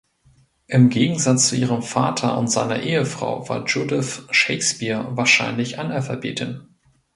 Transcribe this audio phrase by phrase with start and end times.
[0.65, 6.65] Im Gegensatz zu ihrem Vater und seiner Ehefrau war Judith Shakespeare wahrscheinlich Analphabetin.